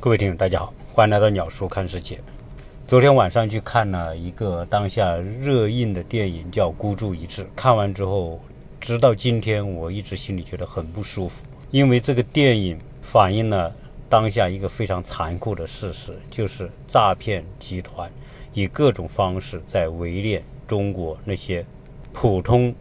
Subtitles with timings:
[0.00, 2.20] 各位听众，大家好，欢迎来到鸟叔看世界。
[2.86, 7.42] 昨天晚上去看了一个当下热映的电影，叫《孤注一掷》。
[7.56, 8.40] 看完之后，
[8.80, 13.74] 直到今天，我一直心里觉得很不舒服，因为这个电影反映了
[14.08, 18.08] 当下一个非常残酷的事实，就是诈骗集团
[18.54, 21.66] 以各种方式在围猎中国那些
[22.12, 22.72] 普通、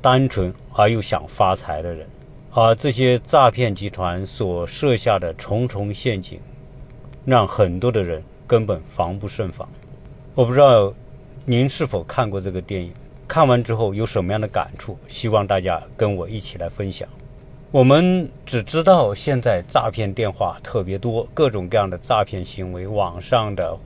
[0.00, 2.08] 单纯而又想发财的人。
[2.50, 6.40] 而这些诈骗集团所设下的重重陷阱，
[7.24, 9.68] 让很多的人根本防不胜防。
[10.34, 10.92] 我不知道
[11.44, 12.92] 您是否看过这个电影，
[13.28, 14.98] 看完之后有什么样的感触？
[15.06, 17.06] 希望大家跟我一起来分享。
[17.70, 23.76] 我们只知道现在诈骗电话特别多，各种各样的诈骗行为，网上的、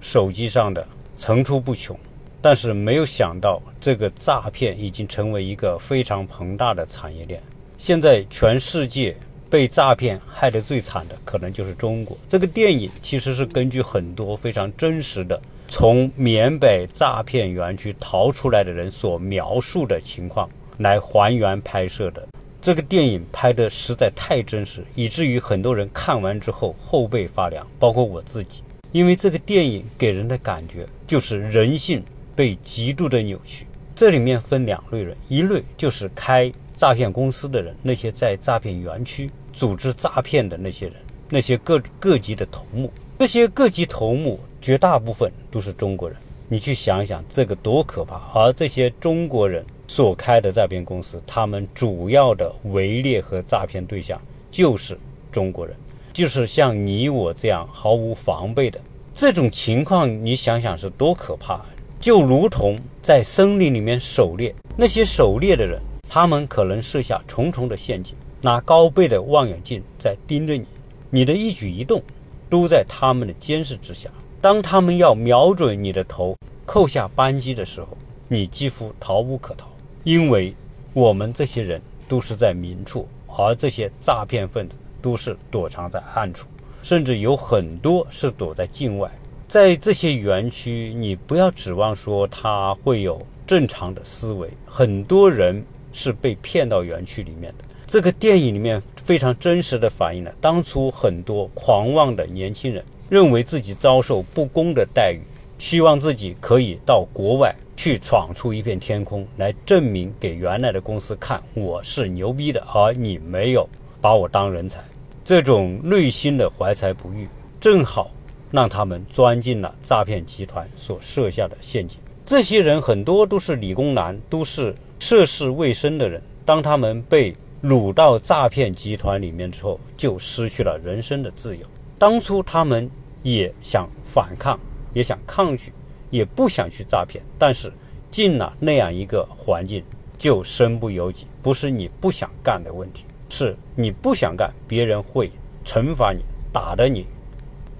[0.00, 1.94] 手机上的层出不穷，
[2.40, 7.42] 但是没有想到这个诈骗已经成为一个非常庞大的产业链。
[7.76, 9.14] 现在全世界
[9.50, 12.16] 被诈骗害得最惨的，可能就是中国。
[12.28, 22.26] 这个电影其实是根据很多非常真实的从缅北诈骗园区逃出来的人所描述的情况来还原拍摄的。
[22.60, 28.62] 这个电影拍的实在太真实，以至于很多人看完之后后背发凉，包括我自己。
[28.90, 32.02] 因为这个电影给人的感觉就是人性
[32.34, 33.66] 被极度的扭曲。
[33.94, 36.52] 这里面分两类人，一类就是开。
[36.76, 40.94] 诈骗公司的人，那些在诈骗园区组织诈骗的那些人，
[41.30, 46.18] 那些各各级的头目，这些各级头目绝大部分都是中国人。
[46.48, 48.20] 你去想想，这个多可怕！
[48.34, 54.96] 而这些中国人所开的诈骗公司，他们主要的围猎和诈骗对象就是
[55.32, 55.74] 中国人，
[56.12, 58.78] 就是像你我这样毫无防备的
[59.12, 60.08] 这种情况。
[60.24, 61.64] 你想想是多可怕！
[61.98, 65.80] 就如同在森林里面狩猎，那些狩猎的人。
[66.08, 70.66] 他们可能设下重重的陷阱，拿高倍的望远镜在盯着你，
[71.10, 72.02] 你的一举一动
[72.48, 74.08] 都在他们的监视之下。
[74.40, 77.96] 当他们要瞄准你的头，扣下扳机的时候，
[78.28, 79.66] 你几乎逃无可逃，
[80.04, 80.54] 因为
[80.92, 86.46] 我们这些人都是在明处，而这些诈骗分子都是躲藏在暗处，
[86.82, 89.10] 甚至有很多是躲在境外。
[89.48, 95.64] 在这些园区，你不要指望说他会有正常的思维，很多人。
[95.96, 97.64] 是被骗到园区里面的。
[97.86, 105.20] 这个电影里面非常真实的反映了当初很多狂妄的年轻人认为自己遭受不公的待遇，
[105.56, 113.66] 希望自己可以到国外去闯出一片天空，来证明给原来的公司看我是牛逼的，而你没有
[114.00, 114.80] 把我当人才。
[115.24, 117.28] 这种内心的怀才不遇，
[117.60, 118.10] 正好
[118.50, 122.00] 让他们钻进了诈骗集团所设下的陷阱。
[122.24, 124.74] 这些人很多都是理工男，都是。
[124.98, 131.66] 涉世未深的人，当他们被掳到诈骗集团里面之后，就失去了人生的自由。
[131.98, 132.90] 当初他们
[133.22, 134.58] 也想反抗，
[134.92, 135.72] 也想抗拒，
[136.10, 137.72] 也不想去诈骗，但是
[138.10, 139.82] 进了那样一个环境，
[140.18, 141.26] 就身不由己。
[141.42, 145.30] 不是你不想干的问题，是你不想干，别人会
[145.64, 146.20] 惩罚你，
[146.52, 147.06] 打得你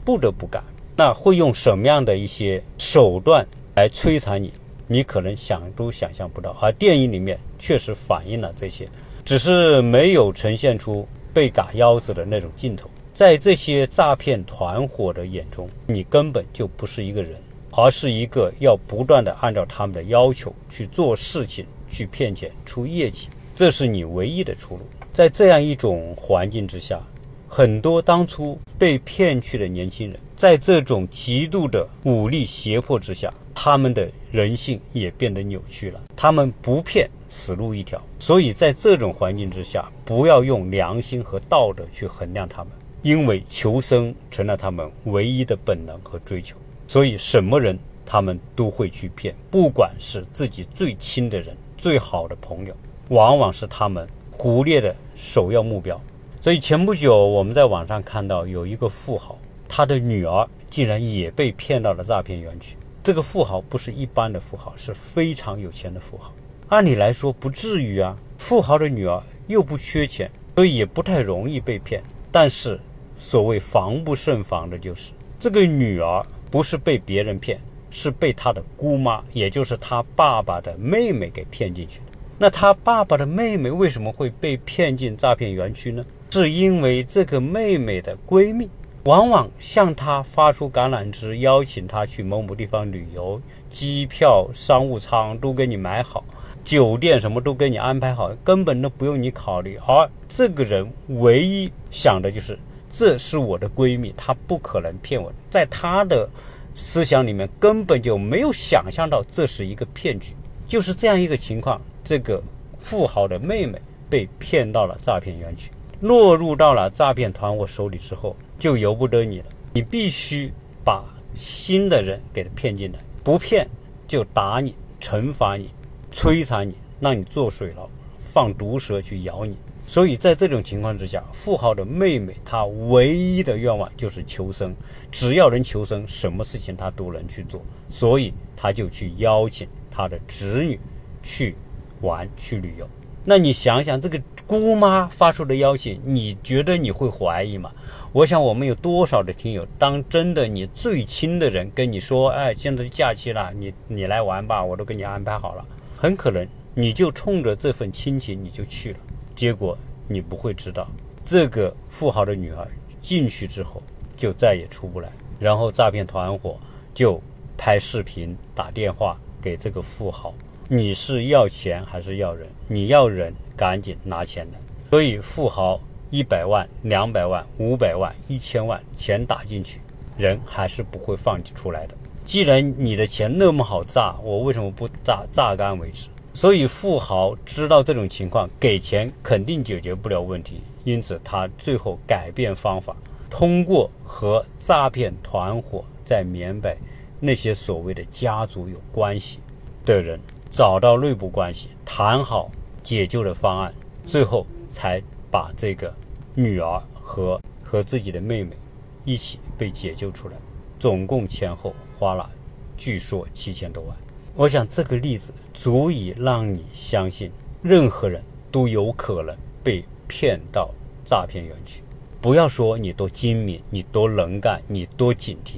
[0.05, 0.63] 不得不干。
[0.97, 4.53] 那会用什么样的一些手段来摧残你？
[4.89, 8.89] 你可能想都想象不到，而电影里面确实反映了这些，
[9.25, 12.89] 只是没有呈现出被嘎腰子的那种镜头。
[13.13, 17.33] 在这些诈骗团伙的眼中，你根本就不是一个人，
[17.71, 24.83] 而是一个要不断的按照他们的要求去做事情、去骗钱、出业绩，这是你唯一的出路。
[25.13, 27.01] 在这样一种环境之下，
[27.49, 33.33] 很多当初被骗去的年轻人，在这种极度的武力胁迫之下。
[33.59, 38.01] 他们的人性也变得扭曲了，他们不骗，死路一条。
[38.19, 46.55] 所以在这种环境之下，不要用良心和道德去衡量他们，因为求生成了他们唯一的本能和追求。
[46.87, 52.77] 所以什么人他们都会去骗，不管是自己最亲的人、最好的朋友，
[53.09, 55.99] 往往是他们忽略的首要目标。
[56.43, 62.77] 所以前不久我们在网上看到有一个富豪，他的女儿竟然也被骗到了诈骗园区。
[63.07, 66.35] 这个富豪不是一般的富豪，是非常有钱的富豪。
[66.71, 72.03] 按理来说不至于啊，富豪的女儿又不缺钱，所以也不太容易被骗。
[72.33, 72.81] 但是
[73.17, 77.61] 所谓防不胜防的就是这个女儿不是被别人骗，
[77.93, 82.07] 是被他的姑妈，也就是他爸爸的妹妹给骗进去的。
[82.39, 86.05] 那他爸爸的妹妹为什么会被骗进诈骗园区呢？
[86.33, 88.69] 是因为这个妹妹的闺蜜。
[89.07, 96.25] 往往向他发出橄榄枝，邀请他去某某地方旅游，机票、商务舱都给你买好，
[96.65, 99.79] 酒店什么都给你安排好，根本都不用你考虑。
[99.87, 102.59] 而这个人唯一想的就是
[102.91, 105.33] 这是我的闺蜜，她不可能骗我。
[105.49, 106.29] 在她的
[106.75, 110.35] 思想里面，根本就没有想象到这是一个骗局。
[110.67, 112.43] 就是这样一个情况，这个
[112.81, 113.81] 富豪的妹妹
[114.11, 115.71] 被骗到了诈骗园区，
[116.01, 119.47] 落入到了诈骗团伙手里之后，就由不得你了。
[119.75, 120.53] 你必须
[120.85, 121.05] 把
[121.35, 123.69] 新的人给他骗进来，不骗
[124.09, 125.71] 就打你、惩罚你、
[126.13, 127.89] 摧残你，让你做水牢，
[128.21, 129.57] 放毒蛇去咬你。
[129.87, 134.75] 所以在这种情况之下，富豪的妹妹她唯一的愿望就是求生，
[135.13, 137.63] 只要能求生，什么事情她都能去做。
[137.89, 140.81] 所以她就去邀请她的侄女
[141.23, 141.55] 去
[142.01, 142.89] 玩去旅游。
[143.25, 147.71] 那你想想，这个姑妈发出的邀请，你觉得你会怀疑吗？
[148.17, 155.63] 我想我们有多少的听友，当真的你最亲的人跟你说，哎，现在假期了，你你来玩吧，我都给你安排好了，
[155.99, 158.99] 很可能你就冲着这份亲情你就去了。
[159.35, 159.77] 结果
[160.09, 160.89] 你不会知道，
[161.27, 162.67] 这个富豪的女儿
[163.03, 163.83] 进去之后
[164.17, 165.13] 就再也出不来。
[165.39, 166.59] 然后诈骗团伙
[166.95, 167.21] 就
[167.59, 170.33] 拍视频、打电话给这个富豪
[170.69, 172.49] ：“你是要钱还是要人？
[172.67, 174.59] 你要人，赶紧拿钱来。”
[174.89, 175.79] 所以富豪
[176.11, 179.81] 一百万、两百万、五百万、一千万钱打进去，
[180.17, 181.95] 人还是不会放出来的。
[182.25, 186.09] 既然你的钱那么好榨，我为什么不榨榨干为止？
[186.33, 192.95] 所以富豪知道这种情况，给钱肯定解决不了问题，因此他最后改变方法，
[193.31, 196.77] 通过和诈骗团伙在缅北
[197.21, 199.39] 那些所谓的家族有关系
[199.85, 200.21] 的人，
[200.51, 202.51] 找到内部关系，谈好
[202.83, 203.73] 解救的方案，
[204.05, 205.03] 最后才
[205.37, 205.95] 把这个
[206.35, 208.57] 女儿和和自己的妹妹
[209.05, 210.35] 一起被解救出来，
[210.81, 212.31] 总共前后花了，
[212.75, 213.95] 据说七千多万。
[214.35, 217.31] 我想这个例子足以让你相信，
[217.61, 220.71] 任何人都有可能被骗到
[221.05, 221.83] 诈骗园区。
[222.23, 225.57] 不要说你多精明，你多能干，你多警惕，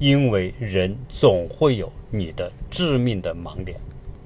[0.00, 3.78] 因为人总会有你的致命的盲点，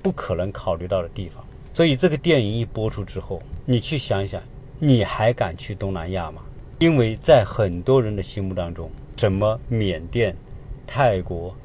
[0.03, 1.45] 不可能考虑到的地方。
[1.75, 4.43] 所以这个电影一播出之后，你去想想，
[4.86, 6.42] 你还敢去东南亚吗？
[6.78, 10.36] 因为在很多人的心目当中，什么缅甸、
[10.86, 11.56] 泰国、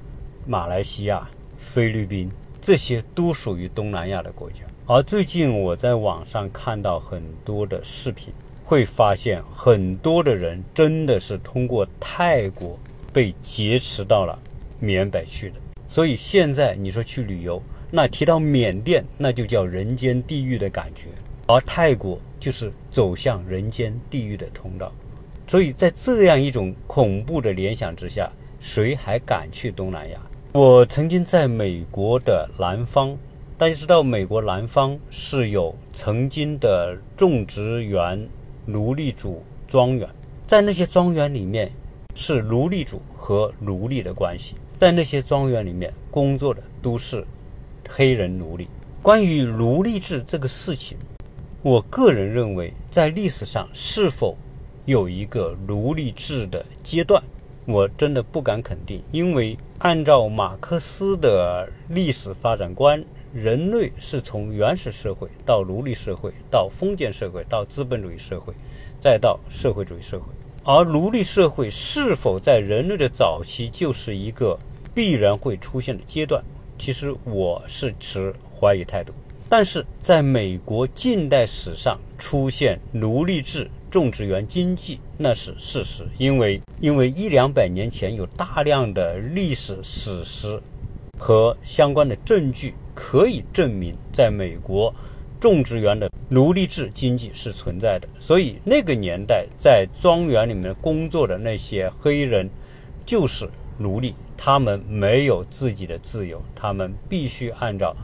[0.48, 1.27] 马来西亚。
[1.57, 2.31] 菲律宾
[2.62, 8.33] 这些都属于东南亚的国家，而最近我在网上看到很多的视频，
[8.63, 12.80] 会发现很多的人真的是通过泰国
[13.12, 14.39] 被劫持到了
[14.80, 15.56] 缅北去的。
[15.86, 17.62] 所以现在你说去旅游，
[17.92, 21.10] 那提到缅甸，那就叫人间地狱的感觉，
[21.50, 24.92] 而泰国就是走向人间地狱的通道。
[25.48, 30.19] 所以在这样一种恐怖的联想之下，谁还敢去东南亚？
[30.51, 33.18] 我曾经在美国的南方，
[33.57, 38.30] 大家知道，美国南方是有曾经的种植园、
[38.68, 40.07] 奴隶主庄园，
[40.45, 41.72] 在那些庄园里面
[42.13, 47.25] 是奴隶主和奴隶的关系，在那些庄园里面工作的都是
[47.90, 48.68] 黑人奴隶。
[49.02, 50.95] 关于奴隶制这个事情，
[51.62, 54.38] 我个人认为，在历史上是否
[54.86, 57.22] 有一个奴隶制的阶段？
[57.66, 63.04] 我真的不敢肯定，因为按照马克思的历史发展观，
[63.34, 68.54] 人类是从原始社会到奴隶社会，到封建社会，到资本主义社会，
[69.02, 70.28] 再到社会主义社会。
[70.64, 74.57] 而奴隶社会是否在人类的早期就是一个
[74.95, 76.42] 必然会出现的阶段？
[76.78, 79.12] 其实我是持怀疑态度。
[79.50, 83.70] 但是在美国近代史上出现奴隶制。
[83.92, 90.62] 种植园经济那是事实，因为因为一两百年前有大量的历史史实
[91.18, 94.94] 和相关的证据可以证明，在美国
[95.40, 98.08] 种植园的奴隶制经济是存在的。
[98.20, 102.48] 所以那个年代在庄园里面工作的那些黑人
[103.08, 107.98] 就是奴隶，他们没有自己的自由，他们必须按照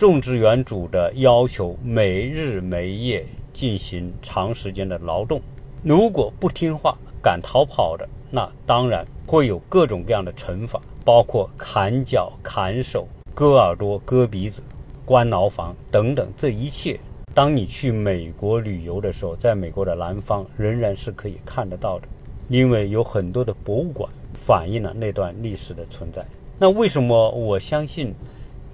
[0.00, 3.22] 种植园主的要求，没日没夜。
[3.52, 5.42] 进行长时间的劳动，
[5.82, 14.62] 如果不听话、敢逃跑的，那当然会有各种各样的惩罚，包括砍脚、砍手、割耳朵、割鼻子、
[15.04, 16.26] 关牢房等等。
[16.34, 16.98] 这一切，
[17.34, 22.08] 当你去美国旅游的时候，在美国的南方仍然是可以看得到的，
[22.48, 26.24] 因为有很多的博物馆反映了那段历史的存在。
[26.58, 28.14] 那为什么我相信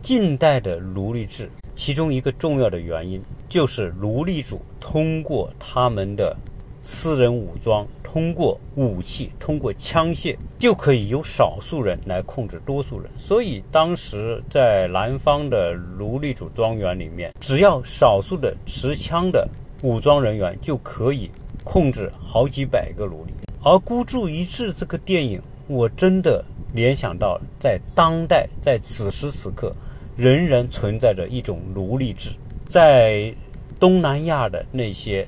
[0.06, 1.50] 近代的奴隶制？
[1.74, 6.36] 其中一个重要的原因就是奴隶主通过他们的
[6.80, 13.10] 私人武装，通过武器，通过枪械，就可以由少数人来控制多数人。
[13.18, 19.48] 所以当时在南方的奴隶主庄园里面，只要少数的持枪的
[19.82, 21.28] 武装人员就可以
[21.64, 23.32] 控制好几百个奴隶。
[23.60, 29.74] 而孤注一掷这个电影，我真的联想到在当代，在此时此刻，
[30.16, 32.30] 仍然存在着一种奴隶制，
[32.66, 33.34] 在
[33.78, 35.26] 东南亚的那些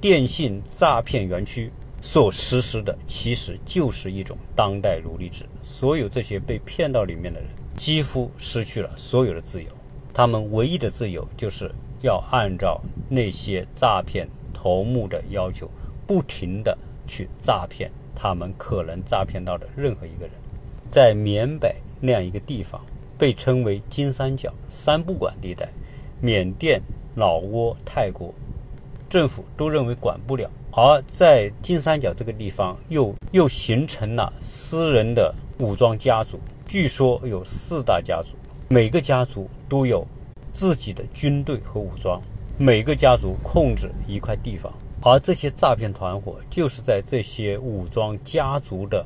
[0.00, 5.44] 电信诈骗园区所实施的，其实就是一种当代奴隶制。
[5.62, 9.68] 所有这些被骗到里面的人，几乎失去了所有的自由，
[10.12, 11.70] 他们唯一的自由就是
[12.02, 15.70] 要按照那些诈骗头目的要求，
[16.06, 16.76] 不停的。
[17.06, 20.30] 去诈骗他们可能诈骗到的任何一个人，
[20.92, 22.80] 在缅北那样一个地方，
[23.20, 25.68] 被称为金三角三不管地带，
[26.22, 26.80] 缅甸、
[27.16, 28.32] 老挝、泰国
[29.10, 38.30] 政府都认为管不了，而在金三角这个地方又又形成了私人的武装家族，据说有四大家族，
[38.68, 40.02] 每个家族都有
[40.50, 42.22] 自己的军队和武装，
[42.56, 44.72] 每个家族控制一块地方。
[45.02, 49.04] 而这些诈骗团伙就是在这些武装家族的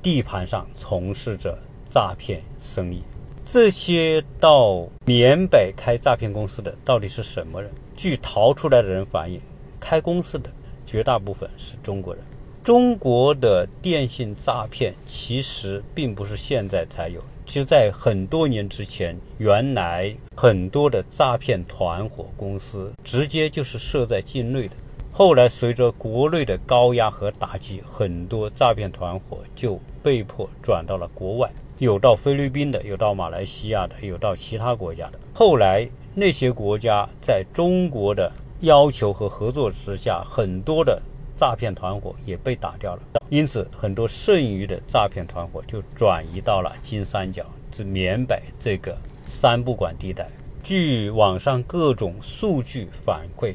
[0.00, 1.58] 地盘上从事着
[1.88, 3.02] 诈骗生意。
[3.48, 7.70] 这些到缅北开诈骗公司的到底是什么人？
[7.96, 9.40] 据逃出来的人反映，
[9.78, 10.50] 开公司的
[10.84, 12.24] 绝大部分是中国人。
[12.64, 24.74] 中国的电信诈骗其实并不是现在才有，就在很多年之前，原来很多的诈骗团伙公司直接就是设在境内的。
[25.12, 35.18] 后来，随着国内的高压和打击，很多诈骗团伙就被迫转到了国外，有到菲律宾的，有到马来西亚的，有到其他国家的。
[35.34, 41.00] 后来，那些国家在中国的要求和合作之下，很多的
[41.36, 43.02] 诈骗团伙也被打掉了。
[43.28, 50.28] 因此，很多剩余的诈骗团伙就转移到了金三角至缅北这个三不管地带。
[50.62, 53.54] 据网上各种数据反馈。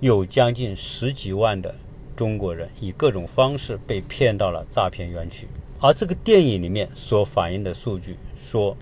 [0.00, 1.72] 有将近十几万的
[2.16, 5.46] 中国人以各种方式被骗到了诈骗园区，
[5.84, 8.76] 而这个电影里面所反映的数据说，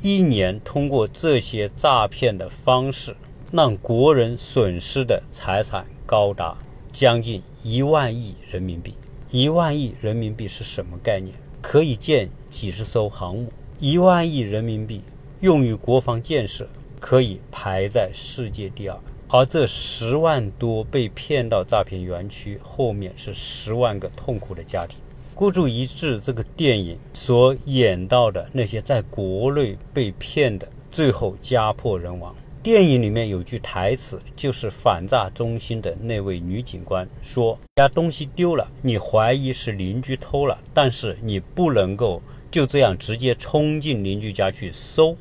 [0.00, 3.14] 一年通过这些诈骗的方式，
[3.52, 6.56] 让国人损失的财产高达
[6.90, 8.94] 将近一万亿人民币。
[9.30, 11.34] 一万亿人民币是什么概念？
[11.60, 13.52] 可以建几十艘航母。
[13.78, 15.02] 一万亿人民币
[15.40, 16.66] 用于国防建设，
[16.98, 18.98] 可以排在世界第二。
[19.28, 25.00] 而这十万多被骗到诈骗园区，后面是十万个痛苦的家庭。
[25.36, 32.34] 孤注一掷这个电影所演到的那些在国内被骗的，最后家破人亡。
[32.62, 45.14] 电影里面有句台词，就是反诈中心的那位女警官说：“家东西丢了，你怀疑是邻居偷了，但是你不能够就这样直接冲进邻居家去搜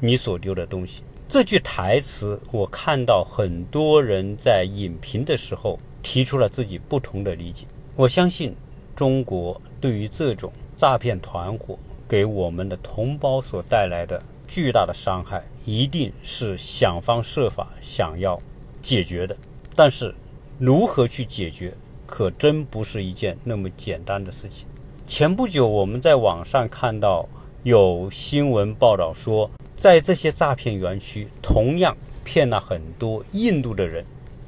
[0.00, 7.64] 你所丢的东西。”这句台词，我看到很多人在影评的时候提出了自己不同的理解。
[7.94, 8.56] 我相信，
[9.02, 18.40] 中国对于这种诈骗团伙给我们的同胞所带来的巨大的伤害，一定是想方设法想要
[18.80, 19.36] 解决的。
[19.74, 20.14] 但是，
[20.56, 21.74] 如何去解决，
[22.06, 24.68] 可真不是一件那么简单的事情。
[25.04, 27.28] 前不久，我们在网上看到
[27.64, 29.50] 有新闻报道说。
[29.76, 34.04] 在这些诈骗园区，同样骗了很多印度的人，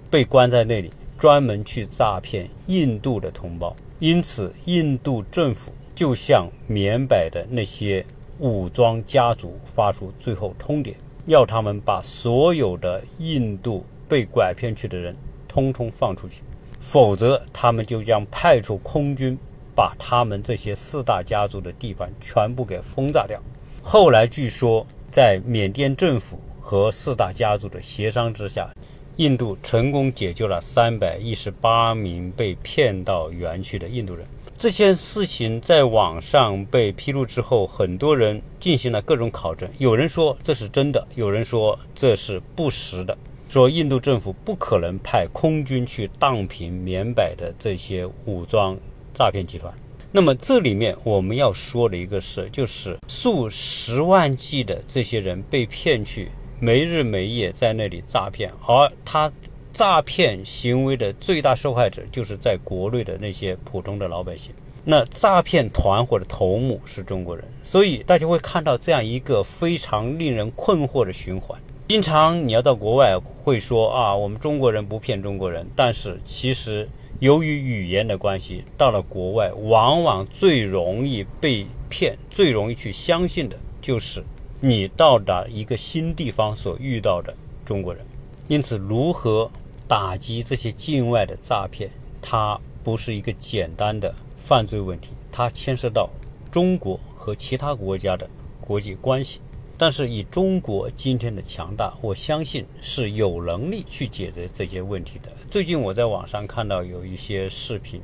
[0.09, 3.75] 被关在那里，专门去诈骗印度的同胞。
[4.05, 8.05] 因此，印度政府就向缅北的那些
[8.39, 10.95] 武装家族发出最后通牒，
[11.25, 15.17] 要他们把所有的印度被拐骗去的人
[15.49, 16.43] 通通放出去，
[16.83, 19.39] 否则他们就将派出空军
[19.75, 23.41] 把他们这些四大家族的地盘全部给轰炸掉。
[23.83, 24.87] 后来据说。
[25.15, 28.69] 在缅甸政府和四大家族的协商之下，
[29.17, 34.27] 印度成功解救了三百一十八名被骗到园区的印度人。
[34.57, 39.69] 这件事情在网上被披露之后，很多人进行了各种考证。
[39.79, 43.17] 有人说这是真的，有人说这是不实的，
[43.49, 48.77] 说印度政府不可能派空军去荡平缅北的这些武装
[49.13, 49.73] 诈骗集团。
[50.11, 56.31] 那么这里面我们要说的一个事，就是数十万计的这些人被骗去，
[56.65, 59.31] 没日没夜在那里诈骗，而他
[59.71, 64.51] 诈骗行为的最大受害者就是在国内的那些普通的老百姓。
[64.83, 71.61] 那诈骗团伙的头目是中国人，所以大家会看到这样一个非常令人困惑的循环。
[71.87, 76.89] 经常你要到国外会说啊，我们中国人不骗中国人，但是其实。
[77.21, 84.23] 由于语言的关系，到了国外，往往最容易被骗、最容易去相信的，就是
[84.67, 87.35] 你到达一个新地方所遇到的
[87.67, 88.03] 中国人。
[88.49, 89.51] 因此，如何
[89.87, 91.91] 打击这些境外的诈骗，
[92.23, 96.09] 它不是一个简单的犯罪问题，它牵涉到
[96.51, 98.27] 中国和其他国家的
[98.59, 99.39] 国际关系。
[99.77, 105.31] 但是以中国今天的强大，我相信是有能力去解决这些问题的。
[105.51, 108.01] 最近我在网上看到有一些视频，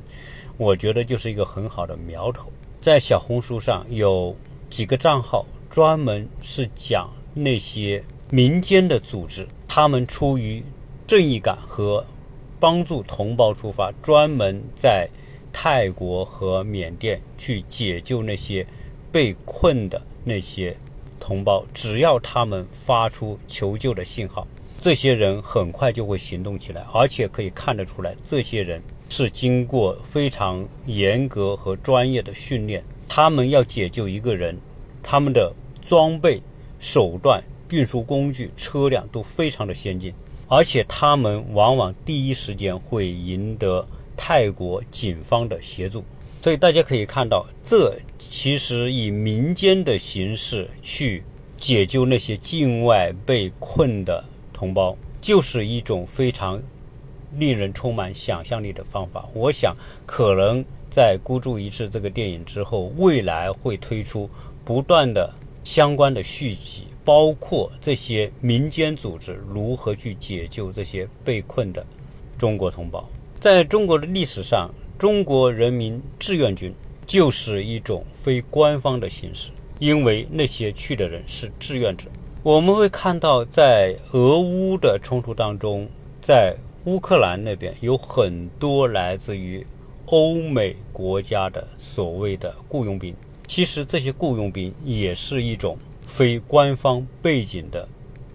[0.59, 2.53] 我觉得就是一个很好的苗头。
[2.83, 4.37] 在小红书上有
[4.69, 10.63] 几个账号，专门是讲那些民间的组织，他们出于
[11.07, 12.05] 正义感和
[12.59, 15.09] 帮助同胞出发，专门在
[15.53, 18.67] 泰国和缅甸去解救那些
[19.13, 20.77] 被困的那些。
[21.21, 24.47] 同胞，只要他们发出求救的信号，
[24.81, 32.83] 这些人很快就会行动起来，而且可以看得出来，这些人是经过非常严格和专业的训练。
[33.07, 34.57] 他们要解救一个人，
[35.03, 35.53] 他们的
[35.83, 36.41] 装备、
[36.79, 40.13] 手段、运输工具、车辆都非常的先进，
[40.49, 46.05] 而且他们往往第一时间会赢得泰国警方的协助。
[46.43, 51.23] 所以大家可以看到，这其实以民间的形式去
[51.59, 56.59] 解救那些境外被困的同胞，就是一种非常
[57.37, 59.29] 令人充满想象力的方法。
[59.35, 59.77] 我想，
[60.07, 64.29] 可能在《孤注一掷》这个电影之后，未来会推出
[64.71, 65.29] 不断的
[65.65, 71.85] 相关的续集，包括这些民间组织如何去解救这些被困的
[72.39, 73.05] 中国同胞。
[73.41, 76.73] 在中国的历史上，中国人民志愿军
[77.05, 79.51] 就是一种非官方的形式，
[79.81, 82.07] 因为那些去的人是志愿者。
[82.45, 85.89] 我们会看到，在俄乌的冲突当中，
[86.23, 89.67] 在乌克兰那边有很多来自于
[90.07, 93.13] 欧美国家的所谓的雇佣兵。
[93.51, 95.77] 其实这些雇佣兵也是一种
[96.07, 97.89] 非官方背景的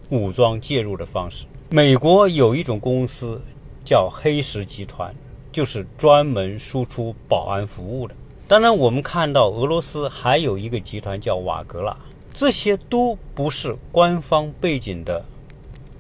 [0.10, 1.46] 武装介入的方式。
[1.70, 3.42] 美国有一种公司
[3.86, 5.16] 叫黑石集团。
[5.54, 8.14] 就是专门输出保安服务的。
[8.46, 11.96] 当然，我们看到俄罗斯还有一个集团叫瓦格纳，
[12.34, 15.24] 这些都不是官方背景的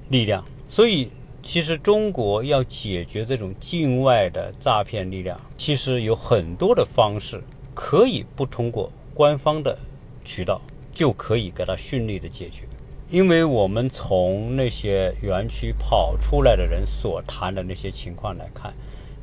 [0.10, 0.44] 力量。
[0.68, 1.10] 所以，
[1.42, 7.42] 其实中国要解决这种境外的诈骗力量，其实有很多的方式
[7.74, 9.76] 可以不通过官方的
[10.24, 10.62] 渠道
[10.94, 12.64] 就可以给它顺利的解决。
[13.10, 18.74] 因为我们从那些园区跑出来的人所谈的那些情况来看。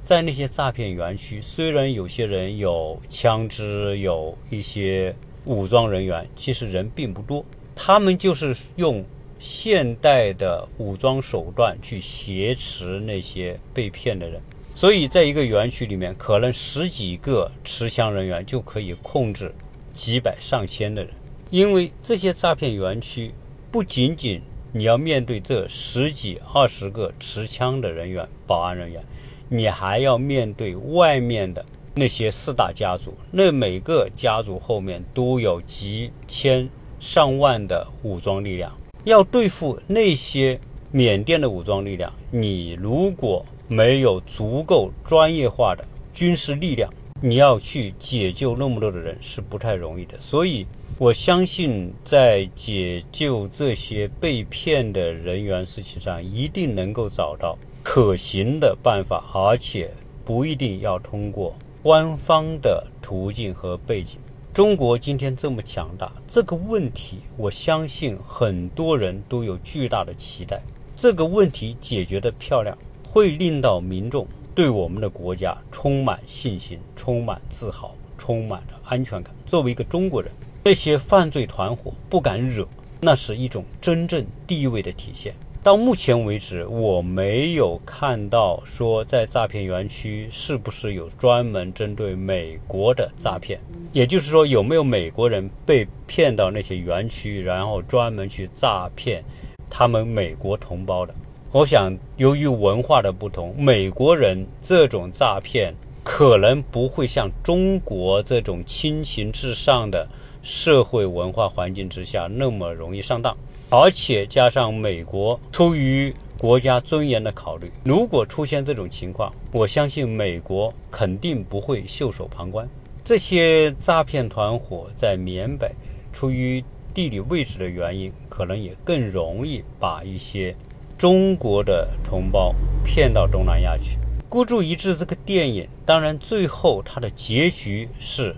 [0.00, 7.44] 在那些诈骗园区，虽然有些人有枪支，有一些武装人员，其实人并不多。
[7.76, 9.04] 他们就是用
[9.38, 14.40] 现代的武装手段去挟持那些被骗的人。
[14.74, 19.54] 所以，在一个园区里面，可能十几个持枪人员就可以控制
[19.92, 21.12] 几百上千的人。
[21.50, 23.32] 因为这些诈骗园区
[23.70, 24.40] 不仅仅
[24.72, 29.04] 你要面对这十几二十个持枪的人员、保安人员。
[29.48, 31.62] 你还要面对外面的
[31.94, 36.66] 那些四大家族，那每个家族后面都有几千
[36.98, 38.72] 上万的武装力量，
[39.04, 40.58] 要对付那些
[40.90, 46.90] 缅甸的武装力量，你如果没有足够专业化的军事力量，
[47.24, 50.18] 你要去解救那么多的人是不太容易的。
[50.18, 50.66] 所以，
[50.98, 57.56] 我相信在解救这些被骗的人员事情上，一定能够找到。
[57.84, 59.90] 可行的办法，而且
[60.24, 64.18] 不一定要通过官方的途径和背景。
[64.52, 70.60] 中国今天这么强大，这个问题，我相信很多人都有巨大的期待。
[70.96, 72.76] 这个问题解决的漂亮，
[73.08, 79.34] 会令到民众对我们的国家充满信心、充满自豪、充满着安全感。
[79.46, 80.30] 作为一个中国人，
[80.64, 82.66] 那些犯罪团伙不敢惹，
[83.00, 85.34] 那是一种真正地位的体现。
[85.62, 93.60] 到目前为止，我没有看到说在诈骗园区是不是有专门针对美国的诈骗，
[93.92, 99.24] 也就是说有没有美国人被骗到那些园区，然后专门去诈骗
[99.70, 101.14] 他们美国同胞的。
[101.54, 110.08] 我想，由于文化的不同，美国人这种诈骗可能不会像中国这种亲情至上的
[110.42, 113.36] 社会文化环境之下那么容易上当。
[113.68, 122.66] 而且加上美国出于国家尊严的考虑，如果出现这种情况，我相信美国肯定不会袖手旁观。
[123.04, 125.70] 这些诈骗团伙在缅北，
[126.14, 130.56] 出于地理位置的原因，可能也更容易把一些
[131.02, 133.98] 中国的同胞骗到东南亚去。
[134.28, 138.36] 孤注一掷这个电影，当然最后它的结局是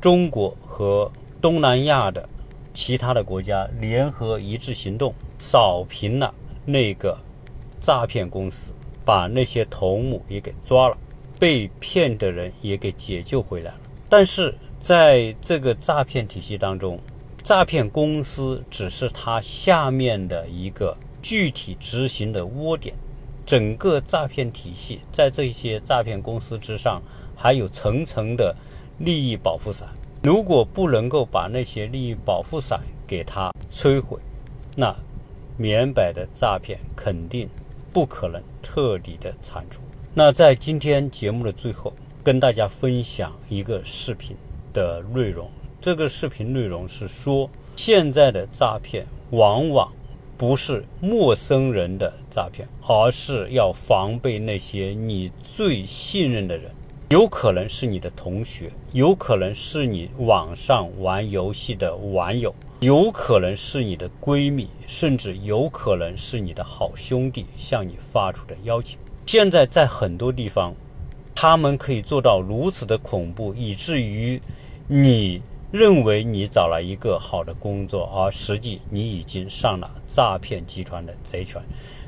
[0.00, 1.08] 中国和
[1.40, 2.28] 东南亚的。
[2.74, 7.16] 其他的国家联合一致行动，扫平了那个
[7.80, 10.98] 诈骗公司，把那些头目也给抓了。
[11.38, 13.78] 被骗的人也给解救回来了。
[14.08, 16.98] 但是在这个诈骗体系当中，
[17.44, 20.96] 诈骗公司只是他下面的一个
[21.28, 22.94] 具体执行的窝点，
[23.44, 27.02] 整个诈骗体系在这些诈骗公司之上
[27.34, 28.54] 还有层层的
[28.98, 29.88] 利益保护伞。
[30.22, 34.20] 如果不能够把那些利益保护伞给他摧毁，
[34.76, 34.94] 那
[35.56, 37.48] 缅北的诈骗肯定
[37.92, 39.80] 不可能彻底的铲除。
[40.14, 44.36] 那在今天节目的最后，跟大家分享一个视频
[44.72, 45.50] 的内容。
[45.80, 49.92] 这个视频内容是说，现在的诈骗往往
[50.36, 56.70] 不是陌生人的诈骗，而是要防备那些你最信任的人。
[57.08, 68.98] 有可能是你的同学，有可能是你网上玩游戏的网友，有可能是你的闺蜜，甚至有可能是你的好兄弟向你发出的邀请。
[69.24, 70.74] 现在在很多地方，
[71.32, 74.42] 他们可以做到如此的恐怖，以至于
[74.88, 75.40] 你
[75.72, 81.64] 认为你找了一个好的工作，而实际你已经上了诈骗集团的贼船。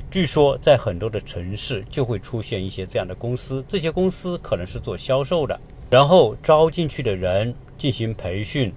[0.09, 8.73] 据说，在很多的城市就会出现一些这样的公司，这些公司可能是做销售的，然后招进去的人进行培训，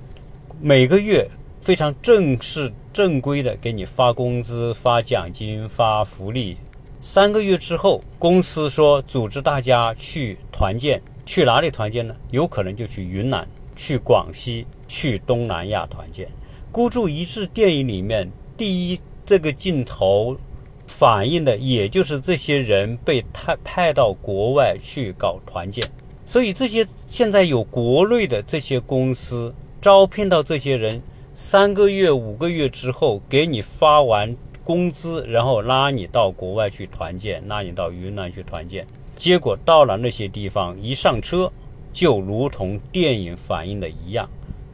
[0.61, 1.27] 每个月
[1.63, 6.57] 非常正式、正规的给你发工资、发奖金、发福利。
[7.01, 12.15] 三个月之后，公司说组织大家去团建，去哪里团建呢？
[12.31, 16.29] 有可能就去云南、去广西、去东南亚团建。
[16.71, 20.37] 孤注一掷电影里面第一这个镜头。
[20.85, 25.83] 反映的也就是这些人被派派到国外去搞团建，
[26.27, 31.01] 所以这些现在有国内的这些公司招聘到这些人，
[31.35, 41.51] 三个月、五个月之后给你发完工资，然后拉你到国外去团建，拉你到云南去团建，结果到了那些地方一上车，
[41.93, 44.29] 就如同电影反映的一样，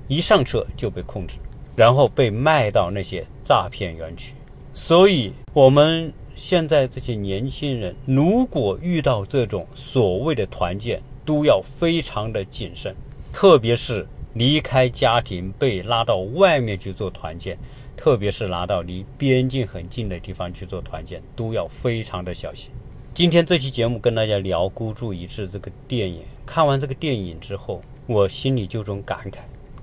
[0.07, 1.39] 一上车就被控制，
[1.77, 4.35] 然后被卖到那些诈骗园区。
[4.73, 12.95] 所以，我们现在这些年轻人，如果遇到这种所谓的团建，都要非常的谨慎，
[13.33, 17.59] 特别是离开家庭被拉到外面去做团建，
[17.97, 22.71] 特别是拿到离边境很近的地方去做团建，都要非常的小心。
[23.19, 29.39] 今天这期节目跟大家聊《孤注一掷》这个电影，看完这个电影之后，我心里就种感慨：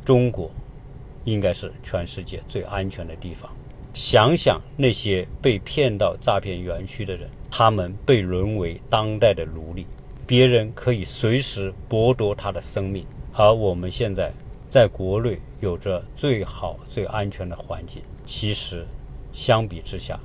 [0.06, 0.50] 中国
[1.26, 3.52] 应该是全世界最安全的地方。
[3.94, 9.86] 想想那些被骗到诈骗园区的人，他们被沦为当代的奴隶，
[10.26, 14.32] 别人可以随时剥夺他的生命，而我们现在
[14.70, 18.02] 在国内有着最好、最安全的环境。
[18.26, 18.88] 其实，
[19.34, 20.18] 相比之下，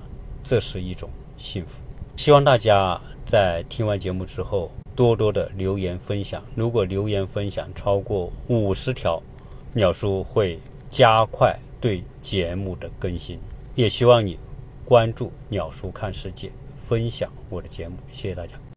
[0.44, 1.83] 这是一种幸福。
[2.20, 6.44] 希望大家在听完节目之后，多多的留言分享。
[6.54, 9.22] 如果留言分享超过五十条，
[9.72, 10.59] 鸟叔会
[10.90, 13.38] 加快对节目的更新。
[13.74, 14.38] 也希望你
[14.85, 18.61] 关注鸟叔看世界，分享我的节目，谢谢大家。